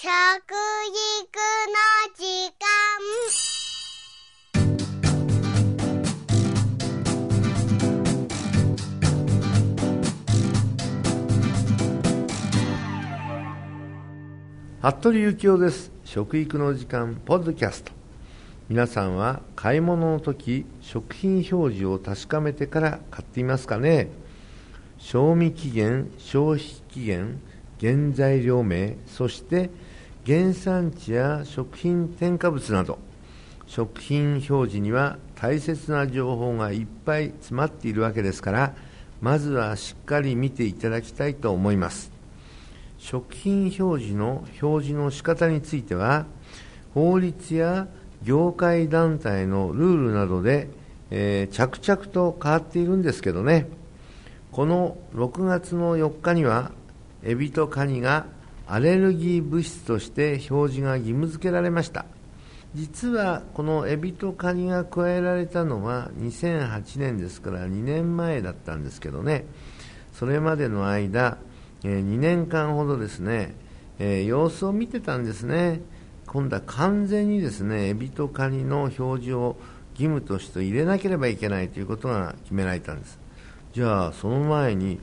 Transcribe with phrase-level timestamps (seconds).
[0.00, 0.14] 食育の
[2.14, 2.22] 時
[2.54, 2.62] 間。
[14.80, 15.90] 服部幸男です。
[16.04, 17.90] 食育の時間ポッドキャスト。
[18.68, 24.06] 皆さんは買い物の時食品表示を確かめてから買っていますかね。
[24.98, 27.40] 賞味期限消費期限
[27.80, 29.70] 原材料名そして
[30.26, 32.98] 原産地や食品添加物など
[33.66, 38.74] 食品表示には大切な情報がいっぱい詰まっているわけですから
[39.20, 42.12] まずはしっかり見ていただきたいと思います。
[42.98, 46.26] 食品表示の表示の仕方については
[46.94, 47.88] 法律や
[48.22, 50.68] 業界団体のルールなどで、
[51.10, 53.68] えー、着々と変わっているんですけどね。
[54.50, 56.72] この6月の4日には
[57.22, 58.26] エビとカニが
[58.68, 62.06] アレルギー物質として表示が義務付けられました。
[62.74, 69.46] 実はこのエビとカニが加えられたのは2008年ですから2年前だったんですけどね。
[70.12, 71.38] それまでの間
[71.84, 73.54] え、2年間ほどですね、
[73.98, 75.80] え、様子を見てたんですね。
[76.26, 79.56] 今度は完全にですねエビとカニの表示を
[79.92, 83.18] 義務として入れなければいけないということが決められたんです。
[83.72, 84.98] じゃあその前に、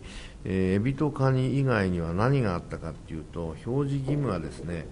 [0.45, 4.85] えー、エビとカニ以外には何があったかというと表示義務はですね、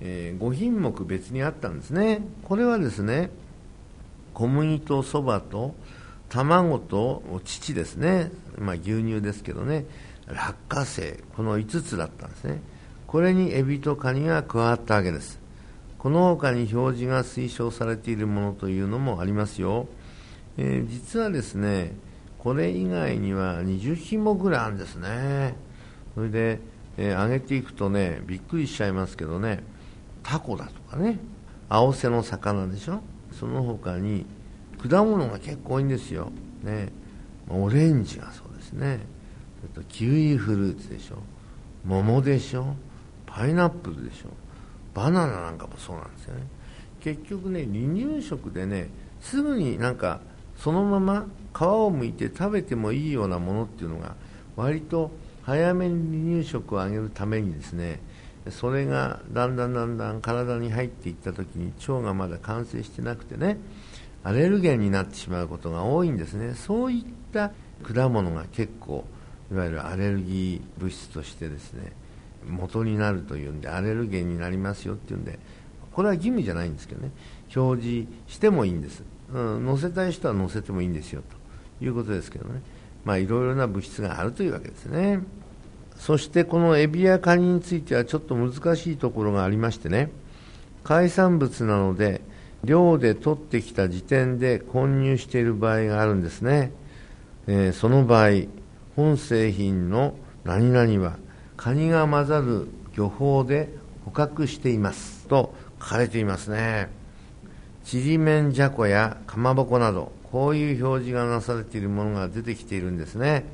[0.00, 2.22] え5品目別にあったんですね。
[2.44, 3.30] これはですね
[4.34, 5.74] 小麦とそばと
[6.28, 9.86] 卵と乳ですね、まあ、牛乳ですけどね。
[10.26, 11.22] 落花生。
[11.36, 12.60] この5つだったんですね。
[13.06, 15.40] これにエビとカニが加わったわけです。
[16.00, 19.86] この他に表示が推奨されているものというのもありますよ、
[20.56, 21.92] えー、実はですね
[22.42, 25.54] これ以外には20品目ぐらいあるんですね。
[26.14, 26.60] それで、
[26.96, 29.62] えー、上げていくとねびっくりしちゃいますけどね
[30.22, 31.18] タコだとかね
[31.68, 33.00] 青瀬の魚でしょ？
[33.32, 34.26] その他に
[34.78, 36.32] 果物が結構多いんですよ、
[36.62, 36.90] ね、
[37.48, 39.00] オレンジがそうですね。
[39.74, 41.18] とキウイフルーツでしょ？
[41.84, 42.74] 桃でしょ？
[43.26, 44.28] パイナップルでしょ？
[44.94, 46.42] バナナなんかもそうなんですよね。
[47.00, 48.88] 結局ね離乳食でね
[49.20, 50.20] すぐになんか
[50.62, 54.14] そのまま皮をむいて食べてもいいようなものっていうのが
[54.56, 55.10] 割と
[55.42, 58.00] 早めに離乳食を上げるためにですね
[58.50, 63.58] それがだんだんだんだん体に入っていった時に腸がまだ完成してなくてね
[64.22, 66.54] アレルゲンになってしまうことが多いんですね。
[66.54, 69.06] そういった果物が結構
[69.50, 71.92] いわゆるアレルギー物質としてですね
[72.46, 75.38] 元になるというんでアレルゲンになりますよっていうんで
[75.92, 77.10] これは義務じゃないんですけどね
[77.56, 81.22] 表示してもいいんです、うん、載せたい人は載せてもいいんですよ
[81.78, 82.62] ということですけどね。
[83.04, 85.20] まあいろいろな物質があるというわけですね。
[85.96, 90.10] そしてこのエビやカニについてはちょっと難しいところがありましてね。
[90.82, 92.22] 海産物なので
[92.64, 96.72] 漁で取ってきた時点で混入している場合があるんですね、
[97.46, 98.46] えー、その場合
[98.96, 100.14] 本製品の
[100.44, 101.16] 何々は
[101.56, 103.68] カニが混ざる漁法で
[104.04, 106.99] 捕獲していますと書かれていますね。
[107.84, 113.44] ちりめんじゃこやかまぼこなどこういう表示がなされているものが出てきているんですね。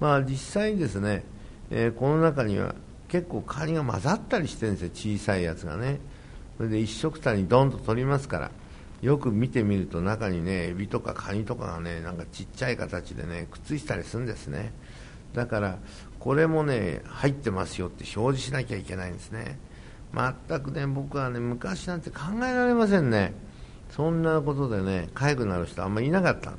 [0.00, 1.24] まあ実際にですね、
[1.70, 2.74] えー、この中には
[3.08, 5.16] 結構カニが混ざったりしてるんですよ。
[5.16, 5.98] 小さいやつがね。
[6.56, 8.50] それで一食単にドンと取りますから
[9.00, 14.72] よく見てみると中にねエビとかカニとかがねなんかちっちゃい形でねくっついたりするんですね。
[15.32, 15.78] だから
[16.18, 19.58] これもね入ってますよって表示しなきゃいけないんですね。
[20.12, 23.32] 全くね僕はね昔なんて考えられませんね。
[23.90, 26.52] そんなことでね痒くなる人あんまりいなかった。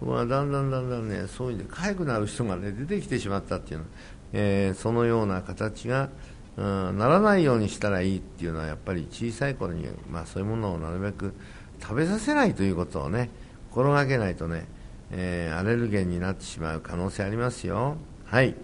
[0.00, 3.84] 僕はだんだんだんだんねそういうで痒くなる人がね出てきてしまったっていうの、
[4.32, 6.08] えー、そのような形が
[6.56, 11.32] うん、ならないようにしたらいいっていうのはやっぱり小さい頃に、まあ、そういうものをなるべく
[11.80, 13.30] 食べさせないということをね
[13.70, 14.66] 心がけないとね、
[15.10, 17.96] えー、アレルゲンになってしまう可能性ありますよ。
[18.26, 18.54] はい。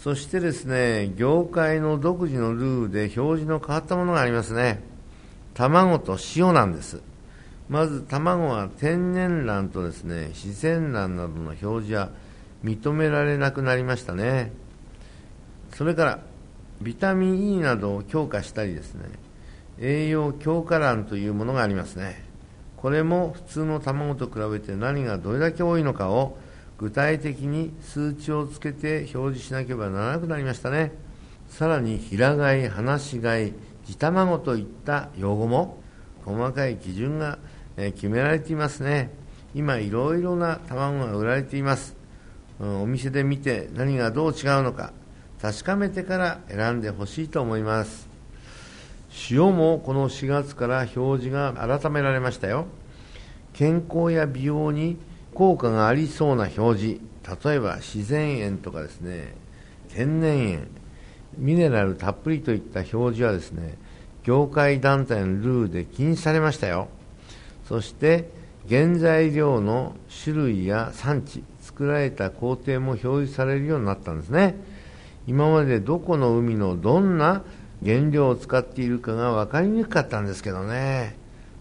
[0.00, 4.80] そしてですね業界の独自のルールで表示の変わったものがありますね。
[5.54, 7.00] 卵と塩なんです。
[7.68, 12.10] まず卵は天然卵とですね自然卵などの表示は
[12.62, 14.52] 認められなくなりましたね。
[15.72, 16.18] それから
[16.82, 19.08] ビタミン E などを強化したりですね
[19.80, 22.24] 栄養強化欄というものがありますね。
[22.76, 26.36] これも普通の卵と比べて何がどれだけ多いのかを
[26.76, 30.92] 具体的に数値をつけて表示しなければならなくなりましたね。
[31.48, 33.52] さらに平飼い、放し飼い、
[33.86, 35.78] 地卵といった用語も
[36.24, 37.38] 細かい基準が
[37.76, 39.10] 決められていますね。
[39.54, 41.96] 今いろいろな卵が売られています。
[42.60, 44.92] お店で見て何がどう違うのか
[45.42, 48.08] 確かめてから選んでほしいと思います。
[49.30, 52.66] 塩もこの4月から表示が改められましたよ。
[53.52, 54.96] 健康や美容に
[55.34, 57.00] 効果がありそうな表示。
[57.44, 59.34] 例えば自然塩とかですね。
[59.88, 60.68] 天然塩
[61.38, 63.76] ミネラルたっぷりといった表示はですね
[64.22, 66.88] 業界団体のルールで禁止されましたよ。
[67.68, 68.28] そして
[68.68, 69.94] 原材料の
[70.24, 74.54] 種類や産地作られた工程も表示されるようになったんですね。
[75.26, 77.42] 今までどこの海のどんな
[77.84, 81.16] 原料を使っているかが分かりにくかったんですけどね。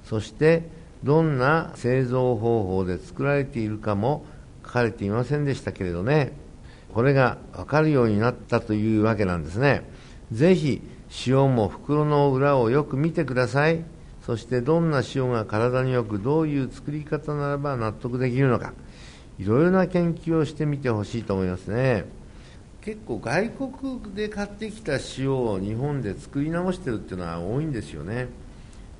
[0.05, 0.63] そして
[1.03, 4.25] どんな製造方法で作られているかも
[4.65, 6.31] 書かれていませんでしたけれどね。
[6.93, 9.89] これが分かるようになったというわけなんですね。
[10.31, 10.81] ぜひ
[11.27, 13.83] 塩も袋の裏をよく見てください。
[14.25, 18.73] そしてどんな塩が体によくどういう作り方ならば納得できるのか。
[19.39, 22.05] いろいろな研究をしてみてほしいと思いますね。
[22.81, 28.27] 結構外国で買ってきた塩を日本で作り直してるっていうのは多いんですよね。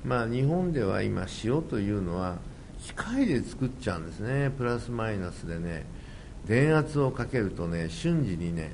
[0.04, 2.38] まあ日本では今塩というのは
[2.82, 4.52] 機械で作っちゃうんですね。
[4.58, 5.86] プラスマイナスでね。
[6.46, 8.72] 電圧をかけるとね瞬時にね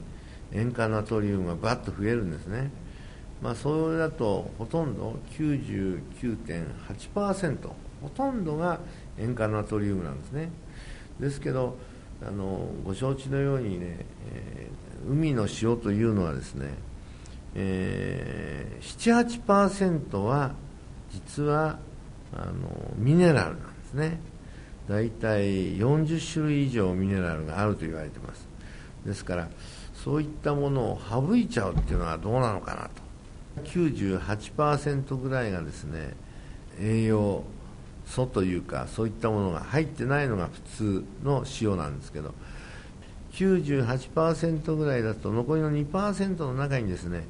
[0.51, 2.71] 塩化ナトリウムがバッと増えるんですね。
[3.41, 7.69] まあ、それだとほとんど99.8%
[8.01, 8.81] ほとんどが
[9.17, 10.49] 塩化ナトリウムなんですね。
[11.19, 11.77] ですけど
[12.25, 16.73] あのご承知のようにね、えー、海の塩というのはですね、
[17.55, 20.51] えー、78%は
[21.11, 21.79] 実は
[22.33, 24.19] あのミネラルなんですね。
[24.89, 28.47] 大体40種類以上ミネラルがあると言われてます。
[29.05, 29.47] ですから
[29.93, 33.69] そういったものを省いちゃうっていうのはどうなのかなと。
[33.69, 36.15] 98%ぐらいがですね
[36.81, 37.43] 栄養
[38.05, 42.33] 素というかそういったものが入ってないのが普通の塩なんですけど
[43.33, 47.25] 98%ぐらいだと残りの2%の中にですね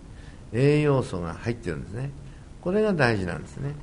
[0.53, 2.11] 栄養素が入ってるんですね。
[2.61, 3.73] これが大事なんですね。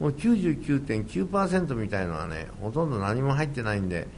[0.00, 4.08] もう99.9%みたいのはねほとんど何も入ってないんで、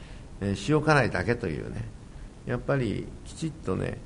[0.41, 1.85] え塩辛いだけというね。
[2.45, 3.99] やっぱりきちっとね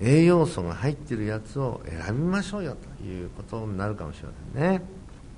[0.00, 4.82] 栄養素が入ってるやつを選びましょうよということになるかもしれませんね、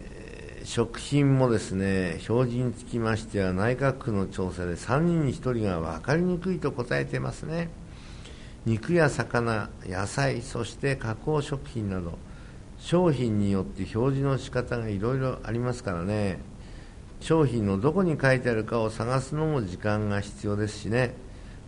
[0.01, 7.69] え、食品もですね表示につきましては内閣府の調査で3人に1人が分かりにくいと答えていますね。
[8.65, 12.19] 肉や魚野菜そして加工食品など
[12.87, 16.39] 商品によって表示の仕方がいろいろありますからね。
[17.21, 21.15] 商品のどこに書いてあるかを探すのも時間が必要ですしね。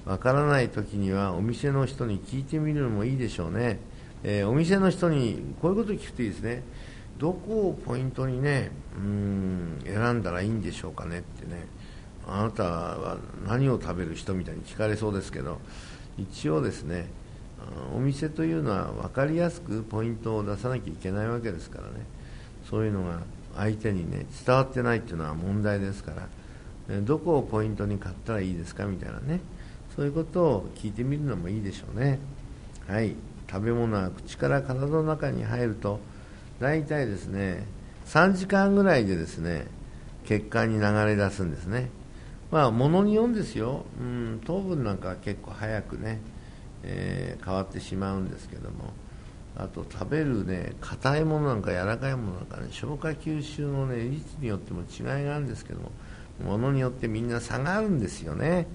[0.06, 3.80] わからない時にはお店の人に聞いてみるのもいいでしょうね、
[4.22, 6.62] えー、お店の人にこういうこと聞くといいですね。
[7.18, 11.66] どこをポイントにねうん選んだらいいんでしょうかねってね。
[12.28, 15.58] あなたは何を食べる人みたいに聞かれそうですけど
[16.16, 17.08] 一応ですね
[17.94, 22.06] お店というのは分かりやすくポイントを出さなきゃいけないわけですからね。
[22.68, 23.20] そういうのが
[23.56, 26.28] 相手にね伝わってないっていうのは問題ですから。
[27.02, 29.40] どこをポイントに買ったらいいですかみたいなね。
[29.94, 32.18] そういうことを聞いてみるのもいいでしょうね。
[32.86, 33.14] はい。
[33.50, 36.00] 食べ物は口から体の中に入ると
[36.60, 37.64] 大体ですね
[38.06, 39.66] 3時間ぐらいでですね
[40.26, 41.88] 血管に流れ出すんですね。
[42.50, 46.20] まあ物によるんですよ、うん、糖分なんかは結構早くね、
[46.82, 48.92] えー、変わってしまうんですけども
[49.56, 55.90] あと食べるね硬いものなんか柔らかいものなんかね消化吸収のね率によっても違いがあるんですけども
[56.44, 58.68] ものによってみんな差があるんですよね。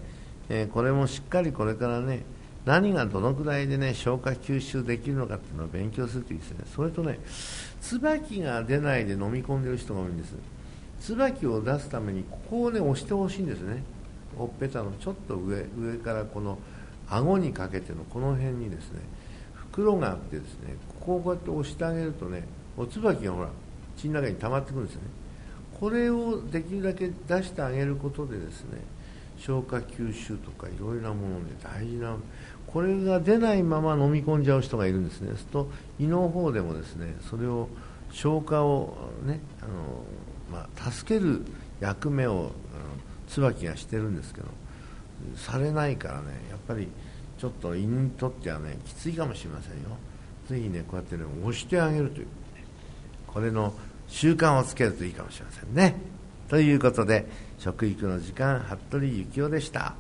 [0.50, 2.26] えー、これもしっかりこれからね
[2.66, 6.66] 何がどのくらいでね消化吸収できるのかっていうのを勉強するといいですね。
[6.76, 7.20] それとね
[7.80, 10.36] 椿が出ないで飲み込んでる人が多いんです。
[11.00, 13.84] 椿を出すためにここをね押してほしいんですね。
[14.38, 16.58] ほっぺたのちょっと上上からこの
[17.18, 19.02] 顎にかけてのこの辺にですね
[19.54, 22.44] 袋があってですねここをこうやって押してあげるとね
[22.78, 23.50] お椿がほら
[23.98, 25.08] 血の中に溜まってくるんですよね。
[25.80, 28.80] これをできるだけ出してあげることでですね
[29.38, 32.16] 消化吸収とかいろいろなもので大事な
[32.68, 35.36] これが出ないまま飲み込んじゃう人がいるんですね。
[35.36, 37.68] すると胃の方でもですねそれを
[38.12, 40.04] 消化をねあの、
[40.52, 41.44] まあ、助ける
[41.80, 42.50] 役目をあの
[43.28, 44.48] 椿がしてるんですけど
[45.36, 46.28] されないからね。
[46.50, 46.88] やっぱり
[47.38, 49.98] ちょっと胃にとってはねきついかもしれませんよ。
[50.48, 52.28] ぜひねこうやってね押してあげるという。
[53.28, 53.74] これの
[54.08, 55.96] 習慣をつけるといいかもしれませんね。
[56.50, 57.28] ということで
[57.58, 59.96] 食育の時間服部幸男でした。